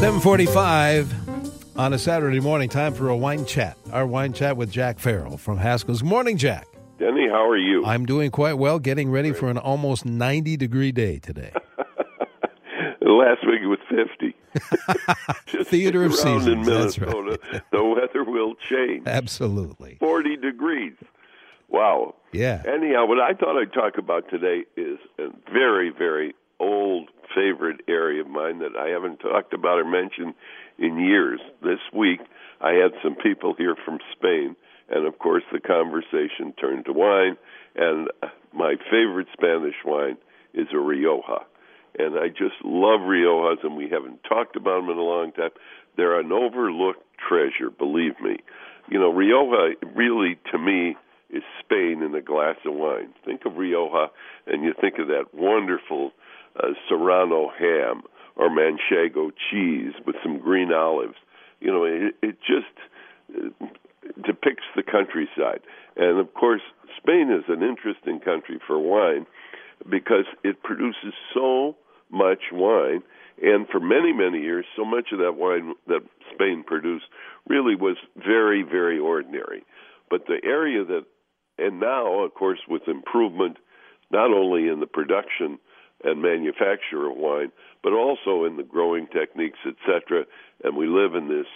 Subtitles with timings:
[0.00, 3.76] 745 on a Saturday morning, time for a wine chat.
[3.92, 6.02] Our wine chat with Jack Farrell from Haskell's.
[6.02, 6.66] Morning, Jack.
[6.98, 7.84] Denny, how are you?
[7.84, 11.52] I'm doing quite well, getting ready for an almost 90 degree day today.
[13.02, 15.64] Last week it was 50.
[15.64, 19.06] Theater of seasons, In that's Minnesota, the weather will change.
[19.06, 19.98] Absolutely.
[20.00, 20.94] 40 degrees.
[21.68, 22.14] Wow.
[22.32, 22.62] Yeah.
[22.66, 26.34] Anyhow, what I thought I'd talk about today is a very, very
[27.40, 30.34] favorite area of mine that I haven't talked about or mentioned
[30.78, 31.40] in years.
[31.62, 32.20] This week,
[32.60, 34.56] I had some people here from Spain,
[34.88, 37.36] and of course, the conversation turned to wine.
[37.76, 38.08] And
[38.52, 40.16] my favorite Spanish wine
[40.52, 41.46] is a Rioja.
[41.98, 45.50] And I just love Riojas, and we haven't talked about them in a long time.
[45.96, 48.38] They're an overlooked treasure, believe me.
[48.90, 50.96] You know, Rioja really, to me,
[51.32, 53.14] is Spain in a glass of wine.
[53.24, 54.10] Think of Rioja,
[54.46, 56.12] and you think of that wonderful
[56.56, 58.02] uh, Serrano ham
[58.36, 61.16] or Manchego cheese with some green olives.
[61.60, 62.74] You know, it, it just
[63.36, 63.66] uh,
[64.24, 65.60] depicts the countryside.
[65.96, 66.62] And of course,
[66.96, 69.26] Spain is an interesting country for wine
[69.88, 71.76] because it produces so
[72.10, 73.02] much wine.
[73.42, 76.02] And for many, many years, so much of that wine that
[76.34, 77.06] Spain produced
[77.48, 79.64] really was very, very ordinary.
[80.10, 81.06] But the area that,
[81.60, 83.58] and now, of course, with improvement,
[84.10, 85.58] not only in the production
[86.02, 87.52] and manufacture of wine,
[87.82, 90.24] but also in the growing techniques, etc.
[90.64, 91.46] And we live in this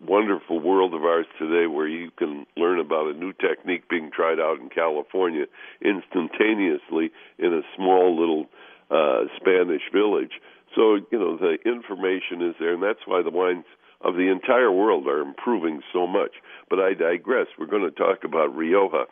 [0.00, 4.40] wonderful world of ours today where you can learn about a new technique being tried
[4.40, 5.44] out in California
[5.80, 8.46] instantaneously in a small little
[8.90, 10.32] uh, Spanish village.
[10.74, 13.64] So, you know, the information is there, and that's why the wines
[14.04, 16.32] of the entire world are improving so much.
[16.68, 17.46] But I digress.
[17.58, 19.04] We're going to talk about Rioja.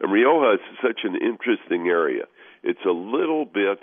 [0.00, 2.24] And Rioja is such an interesting area.
[2.62, 3.78] It's a little bit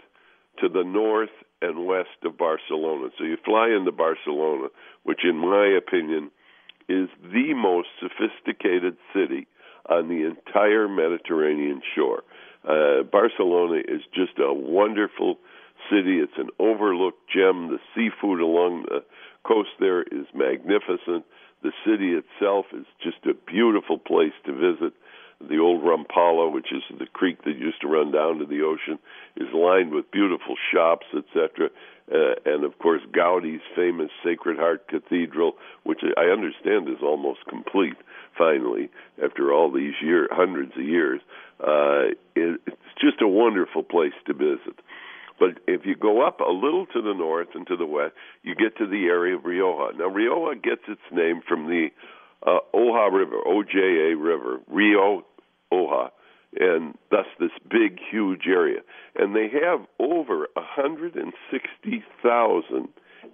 [0.62, 3.10] to the north and west of Barcelona.
[3.18, 4.68] So you fly into Barcelona,
[5.04, 6.32] which, in my opinion,
[6.90, 9.48] is the most sophisticated city
[9.90, 12.24] on the entire Mediterranean shore.
[12.68, 15.38] Uh, Barcelona is just a wonderful
[15.94, 16.18] city.
[16.18, 17.70] It's an overlooked gem.
[17.70, 19.04] The seafood along the
[19.46, 21.26] coast there is magnificent.
[21.62, 24.94] The city itself is just a beautiful place to visit.
[25.40, 28.98] The old Rambla, which is the creek that used to run down to the ocean,
[29.36, 31.70] is lined with beautiful shops, etc.
[32.12, 35.54] Uh, and of course, Gaudi's famous Sacred Heart Cathedral,
[35.84, 37.98] which I understand is almost complete
[38.38, 38.90] finally
[39.24, 41.20] after all these years, hundreds of years.
[41.60, 44.80] Uh, it, it's just a wonderful place to visit.
[45.40, 48.14] But if you go up a little to the north and to the west,
[48.44, 49.98] you get to the area of Rioja.
[49.98, 51.90] Now, Rioja gets its name from the
[52.46, 55.26] uh, Oja River, OJA River, Rio
[55.72, 56.10] Oja,
[56.60, 58.82] and thus this big, huge area.
[59.16, 62.90] And they have over 160,000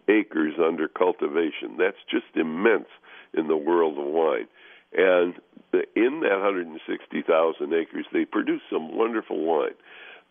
[0.08, 1.76] acres under cultivation.
[1.78, 2.88] That's just immense
[3.34, 4.48] in the world of wine.
[4.94, 5.36] And
[5.72, 9.76] the, in that 160,000 acres, they produce some wonderful wine.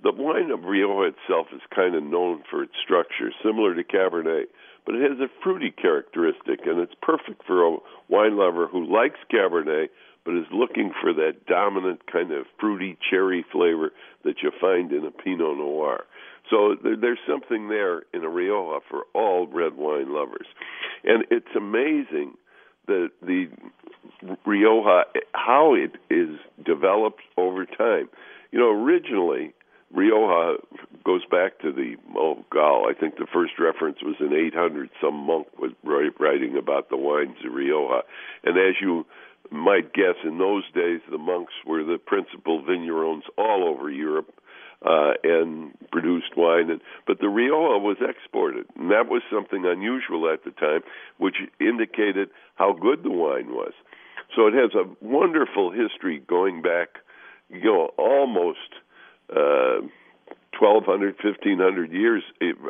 [0.03, 4.44] The wine of Rioja itself is kind of known for its structure, similar to Cabernet,
[4.86, 7.76] but it has a fruity characteristic, and it's perfect for a
[8.08, 9.88] wine lover who likes Cabernet
[10.25, 13.92] but is looking for that dominant kind of fruity cherry flavor
[14.25, 16.04] that you find in a Pinot Noir.
[16.50, 20.47] So there's something there in a Rioja for all red wine lovers.
[21.03, 22.34] And it's amazing
[22.87, 23.48] that the
[24.44, 25.04] Rioja,
[25.34, 28.10] how it is developed over time.
[28.53, 29.54] You know, originally,
[29.93, 30.59] Rioja
[31.04, 34.91] goes back to the oh god, I think the first reference was in 800.
[35.00, 38.03] Some monk was writing about the wines of Rioja,
[38.44, 39.06] and as you
[39.50, 44.31] might guess, in those days the monks were the principal vignerons all over Europe
[44.84, 46.70] uh, and produced wine.
[46.70, 50.81] And but the Rioja was exported, and that was something unusual at the time,
[51.16, 53.72] which indicated how good the wine was.
[54.37, 56.88] So it has a wonderful history going back,
[57.49, 58.59] you know, almost
[59.31, 59.87] uh,
[60.59, 62.22] 1,200, 1,500 years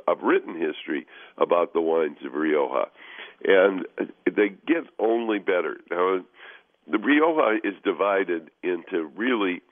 [0.07, 1.07] of written history
[1.39, 2.89] about the wines of Rioja.
[3.45, 3.87] And
[4.27, 5.79] they get only better.
[5.91, 6.21] Now,
[6.91, 9.63] the Rioja is divided into really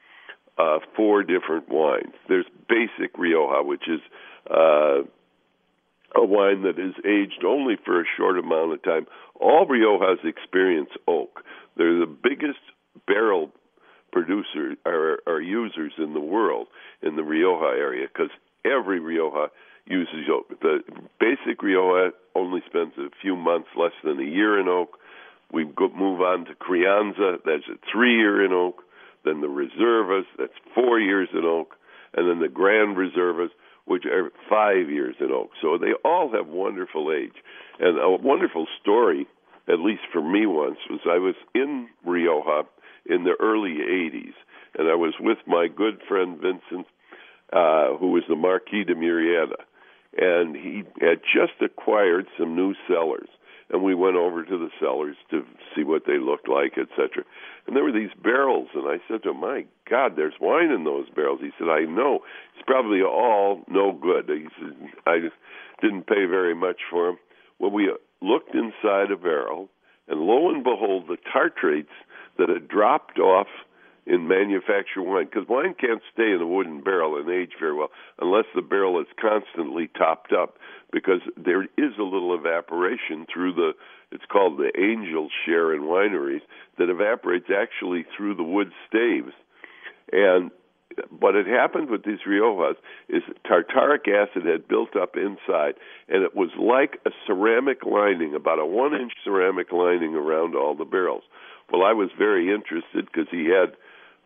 [0.58, 2.14] uh, four different wines.
[2.28, 4.00] There's basic Rioja, which is
[4.50, 5.02] uh,
[6.14, 9.06] a wine that is aged only for a short amount of time.
[9.40, 11.43] All Riojas experience oak.
[11.76, 12.60] They're the biggest
[13.06, 13.50] barrel
[14.12, 16.69] producers or, or users in the world
[17.03, 18.31] in the Rioja area because
[18.64, 19.49] every Rioja
[19.87, 20.49] uses oak.
[20.61, 20.81] The
[21.20, 24.99] basic Rioja only spends a few months, less than a year in oak.
[25.53, 28.82] We move on to Crianza, that's a three year in oak.
[29.25, 31.76] Then the Reservas, that's four years in oak.
[32.14, 33.50] And then the Grand Reservas,
[33.85, 35.50] which are five years in oak.
[35.62, 37.35] So they all have wonderful age.
[37.79, 39.26] And a wonderful story,
[39.69, 42.67] at least for me once, was I was in Rioja
[43.08, 44.35] in the early 80s,
[44.79, 46.87] and I was with my good friend Vincent,
[47.53, 49.56] uh, who was the Marquis de Murrieta,
[50.19, 53.29] and he had just acquired some new cellars
[53.70, 55.44] and we went over to the cellars to
[55.75, 57.25] see what they looked like, etc.
[57.67, 60.85] And there were these barrels, and I said to him, "My God, there's wine in
[60.85, 62.25] those barrels." He said, "I know.
[62.55, 65.31] It's probably all no good." He said, "I
[65.81, 67.19] didn't pay very much for them."
[67.58, 69.69] Well, we looked inside a barrel,
[70.06, 71.93] and lo and behold, the tartrates
[72.38, 73.48] that had dropped off
[74.06, 77.90] in manufactured wine because wine can't stay in a wooden barrel and age very well
[78.20, 80.58] unless the barrel is constantly topped up
[80.92, 83.72] because there is a little evaporation through the
[84.12, 86.42] it's called the angel share in wineries
[86.78, 89.32] that evaporates actually through the wood staves.
[90.12, 90.52] And
[91.18, 92.76] what had happened with these riojas
[93.08, 95.74] is tartaric acid had built up inside
[96.08, 100.74] and it was like a ceramic lining about a one inch ceramic lining around all
[100.74, 101.24] the barrels
[101.72, 103.76] well i was very interested because he had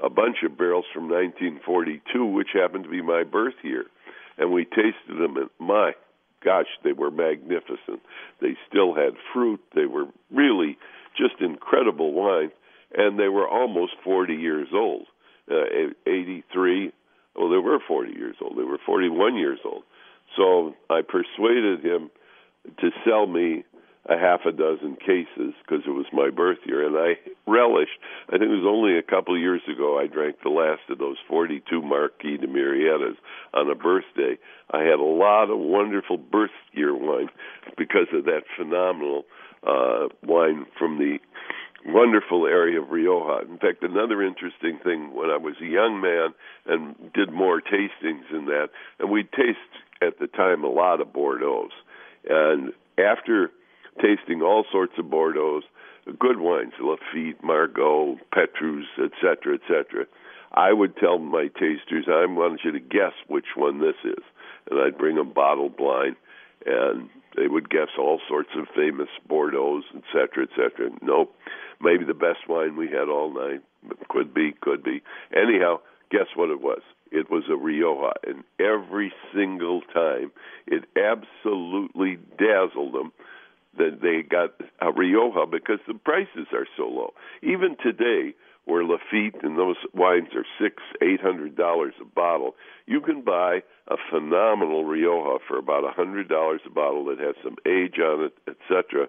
[0.03, 3.85] a bunch of barrels from 1942, which happened to be my birth year,
[4.39, 5.37] and we tasted them.
[5.37, 5.93] And my
[6.45, 8.01] gosh, they were magnificent.
[8.41, 9.61] They still had fruit.
[9.75, 10.79] They were really
[11.17, 12.53] just incredible wines,
[12.95, 15.07] and they were almost 40 years old.
[15.51, 16.93] Uh, 83.
[17.35, 18.57] Well, they were 40 years old.
[18.57, 19.83] They were 41 years old.
[20.37, 22.11] So I persuaded him
[22.79, 23.65] to sell me
[24.07, 27.99] a half a dozen cases because it was my birth year, and I relished.
[28.29, 30.99] I think it was only a couple of years ago I drank the last of
[30.99, 33.17] those 42 Marquis de Murrietas
[33.53, 34.39] on a birthday.
[34.71, 37.29] I had a lot of wonderful birth year wine
[37.77, 39.25] because of that phenomenal
[39.67, 41.19] uh, wine from the
[41.87, 43.47] wonderful area of Rioja.
[43.51, 46.35] In fact, another interesting thing when I was a young man
[46.67, 48.69] and did more tastings in that,
[48.99, 49.59] and we'd taste
[50.03, 51.69] at the time a lot of Bordeaux.
[52.29, 53.51] And after
[54.01, 55.63] tasting all sorts of Bordeaux,
[56.19, 60.07] good wines, Lafite, Margaux, Petrus, etc., etc.
[60.53, 64.25] I would tell my tasters, I want you to guess which one this is,
[64.71, 66.17] and I'd bring them bottle blind,
[66.67, 70.91] and they would guess all sorts of famous Bordeaux, etc., etc.
[71.03, 71.35] Nope,
[71.81, 73.63] maybe the best wine we had all night.
[74.09, 75.03] Could be, could be.
[75.35, 76.83] Anyhow, guess what it was?
[77.13, 80.33] It was a Rioja, and every single time
[80.67, 83.13] it absolutely dazzled them
[83.77, 84.51] that they got
[84.81, 87.15] a Rioja because the prices are so low.
[87.43, 88.35] Even today,
[88.65, 92.55] where Lafite and those wines are six, eight hundred dollars a bottle,
[92.87, 97.35] you can buy a phenomenal Rioja for about a hundred dollars a bottle that has
[97.43, 99.09] some age on it, etc.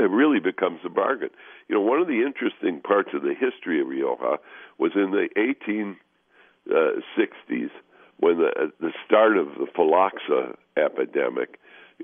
[0.00, 1.30] It really becomes a bargain.
[1.68, 4.38] You know, one of the interesting parts of the history of Rioja
[4.78, 5.96] was in the 1860s
[6.70, 7.68] uh,
[8.18, 11.58] when the uh, the start of the phylloxera epidemic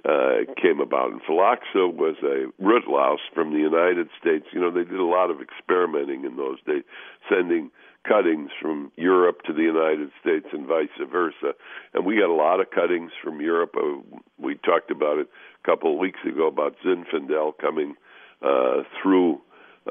[0.04, 1.12] uh, came about.
[1.12, 4.46] And phylloxera was a root louse from the United States.
[4.52, 6.84] You know, they did a lot of experimenting in those days,
[7.28, 7.70] sending
[8.06, 11.52] cuttings from Europe to the United States and vice versa.
[11.94, 13.74] And we got a lot of cuttings from Europe.
[13.76, 14.00] Uh,
[14.38, 15.28] we talked about it
[15.62, 17.94] a couple of weeks ago about Zinfandel coming
[18.42, 19.40] uh, through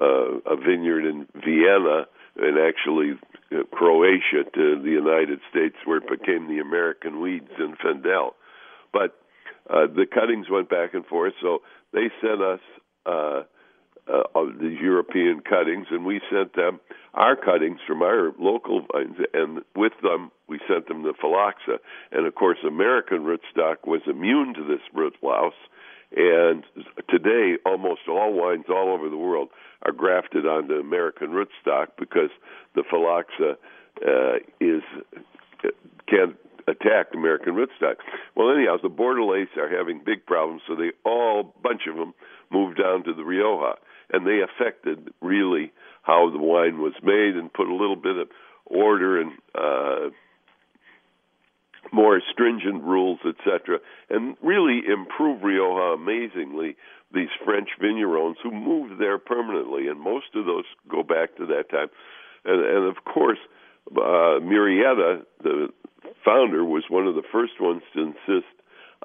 [0.02, 2.06] uh, a vineyard in Vienna
[2.38, 3.20] and actually
[3.52, 8.32] uh, Croatia to the United States, where it became the American weed Zinfandel.
[8.94, 9.20] But
[9.70, 11.34] uh, the cuttings went back and forth.
[11.42, 11.60] So
[11.94, 12.60] they sent us
[13.06, 13.44] uh,
[14.08, 16.80] uh, the European cuttings, and we sent them
[17.14, 21.80] our cuttings from our local vines, and with them we sent them the phylloxera.
[22.12, 25.54] And of course, American rootstock was immune to this root louse.
[26.16, 26.64] And
[27.10, 29.50] today, almost all wines all over the world
[29.82, 32.30] are grafted onto American rootstock because
[32.76, 33.58] the phylloxera
[34.08, 34.84] uh, is
[36.08, 36.36] can
[36.68, 37.96] attacked American rootstock.
[38.36, 42.14] Well, anyhow, the Bordelaise are having big problems, so they all bunch of them
[42.52, 43.76] moved down to the Rioja,
[44.12, 45.72] and they affected really
[46.04, 48.28] how the wine was made and put a little bit of
[48.66, 50.10] order and uh,
[51.92, 56.76] more stringent rules, etc., and really improve Rioja amazingly.
[57.14, 61.70] These French vignerons who moved there permanently, and most of those go back to that
[61.70, 61.88] time.
[62.44, 63.40] And, and of course,
[63.92, 65.70] uh, Murrieta, the
[66.26, 68.52] founder was one of the first ones to insist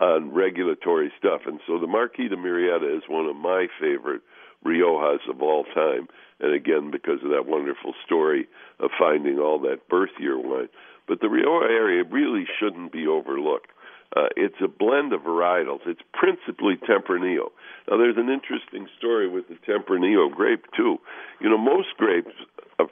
[0.01, 1.43] on regulatory stuff.
[1.47, 4.23] And so the Marquis de Murrieta is one of my favorite
[4.65, 6.09] Riojas of all time.
[6.41, 8.49] And again, because of that wonderful story
[8.81, 10.69] of finding all that birth year wine.
[11.07, 13.71] But the Rioja area really shouldn't be overlooked.
[14.15, 15.81] Uh, it's a blend of varietals.
[15.87, 17.51] It's principally Tempranillo.
[17.89, 20.99] Now, there's an interesting story with the Tempranillo grape, too.
[21.41, 22.35] You know, most grapes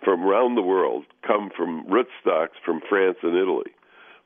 [0.02, 3.70] from around the world come from rootstocks from France and Italy.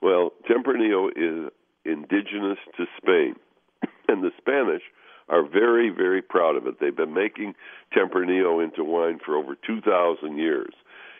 [0.01, 1.51] Well, Tempranillo is
[1.85, 3.35] indigenous to Spain,
[4.09, 4.83] and the Spanish
[5.29, 6.79] are very, very proud of it.
[6.81, 7.55] They've been making
[7.97, 10.75] Tempranillo into wine for over 2,000 years.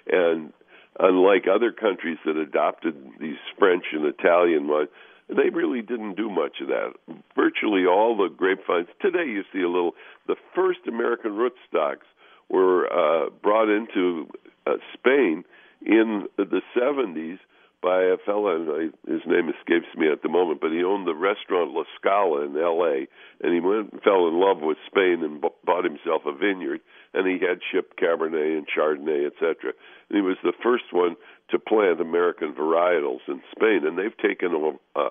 [0.07, 0.53] And
[0.99, 4.91] unlike other countries that adopted these French and Italian wines,
[5.29, 6.93] they really didn't do much of that.
[7.35, 9.93] Virtually all the grapevines today, you see a little.
[10.27, 12.07] The first American rootstocks
[12.49, 14.29] were uh, brought into
[14.67, 15.45] uh, Spain
[15.85, 17.39] in the 70s
[17.83, 21.15] by a fellow, and his name escapes me at the moment, but he owned the
[21.15, 23.07] restaurant La Scala in L.A.
[23.45, 26.81] and he went and fell in love with Spain and b- bought himself a vineyard,
[27.15, 29.73] and he had shipped Cabernet and Chardonnay, etc.
[30.09, 31.17] And he was the first one
[31.51, 35.09] to plant American varietals in Spain, and they've taken a, a,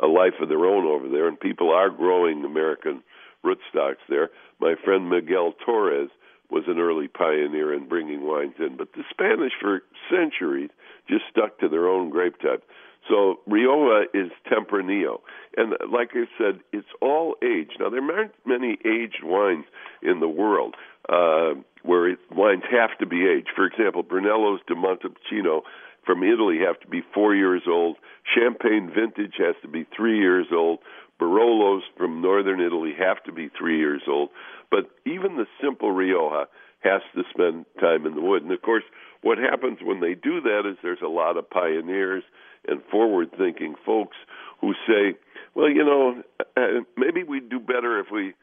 [0.00, 3.02] a life of their own over there, and people are growing American
[3.44, 4.30] rootstocks there.
[4.60, 6.10] My friend Miguel Torres
[6.50, 8.76] was an early pioneer in bringing wines in.
[8.76, 10.70] But the Spanish, for centuries,
[11.08, 12.64] just stuck to their own grape type.
[13.08, 15.20] So Rioja is Tempranillo,
[15.56, 17.78] and like I said, it's all aged.
[17.80, 19.64] Now there aren't many aged wines
[20.02, 20.74] in the world
[21.08, 23.50] uh, where it, wines have to be aged.
[23.54, 25.62] For example, Brunello's di Montalcino
[26.04, 27.96] from Italy have to be four years old.
[28.34, 30.80] Champagne vintage has to be three years old.
[31.20, 34.30] Barolos from northern Italy have to be three years old.
[34.70, 36.46] But even the simple Rioja
[36.80, 38.42] has to spend time in the wood.
[38.42, 38.84] And of course,
[39.22, 42.22] what happens when they do that is there's a lot of pioneers
[42.66, 44.16] and forward thinking folks
[44.60, 45.18] who say,
[45.54, 46.22] well, you know,
[46.56, 48.34] uh, maybe we'd do better if we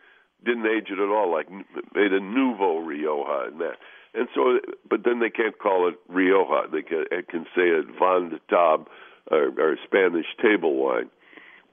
[0.44, 3.78] didn't age it at all, like made a nouveau Rioja and that.
[4.14, 6.70] And so, but then they can't call it Rioja.
[6.72, 8.88] They can, can say it Vin de Table
[9.32, 11.10] or, or Spanish table wine.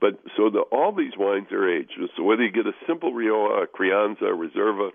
[0.03, 1.93] But so the, all these wines are aged.
[2.17, 4.89] So whether you get a simple Rioja, a Crianza, a Reserva,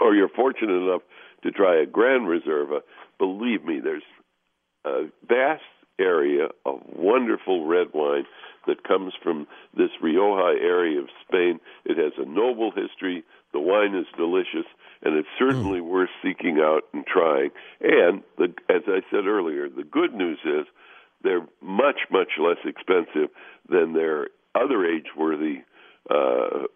[0.00, 1.02] or you're fortunate enough
[1.42, 2.80] to try a Grand Reserva,
[3.18, 4.02] believe me, there's
[4.86, 5.60] a vast
[5.98, 8.24] area of wonderful red wine
[8.66, 9.46] that comes from
[9.76, 11.60] this Rioja area of Spain.
[11.84, 13.24] It has a noble history.
[13.52, 14.64] The wine is delicious,
[15.02, 15.90] and it's certainly mm.
[15.90, 17.50] worth seeking out and trying.
[17.82, 20.64] And the, as I said earlier, the good news is
[21.22, 23.30] they're much, much less expensive
[23.68, 25.62] than their other age-worthy
[26.10, 26.66] uh,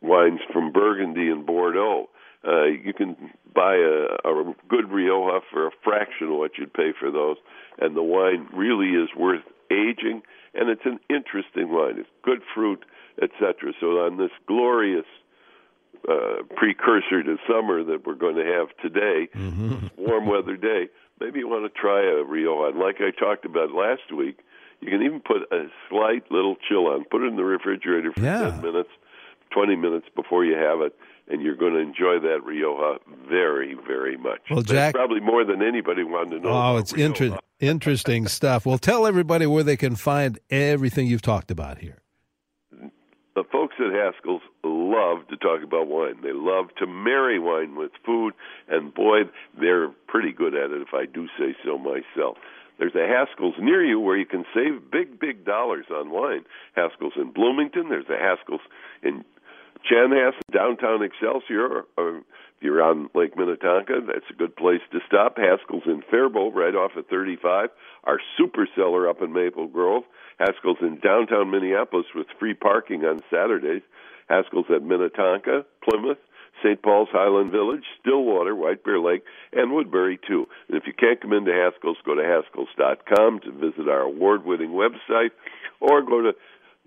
[0.00, 2.08] wines from Burgundy and Bordeaux.
[2.46, 3.16] Uh, you can
[3.54, 7.36] buy a, a good Rioja for a fraction of what you'd pay for those,
[7.78, 10.22] and the wine really is worth aging,
[10.54, 11.98] and it's an interesting wine.
[11.98, 12.84] It's good fruit,
[13.20, 13.72] etc.
[13.80, 15.06] So on this glorious
[16.08, 19.86] uh, precursor to summer that we're going to have today, mm-hmm.
[19.96, 20.88] warm weather day,
[21.20, 22.70] maybe you want to try a Rioja.
[22.70, 24.38] And like I talked about last week,
[24.80, 27.04] you can even put a slight little chill on.
[27.04, 28.50] Put it in the refrigerator for yeah.
[28.50, 28.90] 10 minutes,
[29.50, 30.94] 20 minutes before you have it,
[31.28, 32.98] and you're going to enjoy that Rioja
[33.28, 34.40] very, very much.
[34.50, 36.50] Well, Jack, That's probably more than anybody wanted to know.
[36.50, 38.64] Oh, it's inter- interesting stuff.
[38.64, 42.02] Well, tell everybody where they can find everything you've talked about here.
[43.34, 46.20] The folks at Haskell's love to talk about wine.
[46.22, 48.34] They love to marry wine with food,
[48.68, 49.22] and boy,
[49.58, 52.38] they're pretty good at it, if I do say so myself.
[52.78, 56.44] There's a Haskell's near you where you can save big, big dollars on wine.
[56.74, 57.88] Haskell's in Bloomington.
[57.88, 58.60] There's a Haskell's
[59.02, 59.24] in
[59.90, 65.38] Chanhassen, downtown Excelsior, or if you're on Lake Minnetonka, that's a good place to stop.
[65.38, 67.70] Haskell's in Faribault, right off of 35.
[68.04, 70.04] Our super cellar up in Maple Grove.
[70.38, 73.82] Haskell's in downtown Minneapolis with free parking on Saturdays.
[74.28, 76.18] Haskell's at Minnetonka, Plymouth,
[76.62, 76.80] St.
[76.82, 80.46] Paul's Highland Village, Stillwater, White Bear Lake, and Woodbury too.
[80.68, 85.30] And if you can't come into Haskell's, go to Haskells.com to visit our award-winning website,
[85.80, 86.34] or go to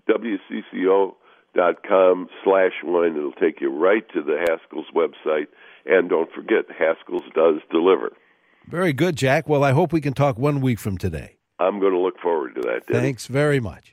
[0.08, 1.14] WCCO.com
[2.44, 3.16] slash wine.
[3.16, 5.48] It'll take you right to the Haskell's website.
[5.84, 8.12] And don't forget, Haskell's does deliver.
[8.68, 9.48] Very good, Jack.
[9.48, 11.38] Well, I hope we can talk one week from today.
[11.58, 12.86] I'm going to look forward to that.
[12.86, 13.90] Thanks very much.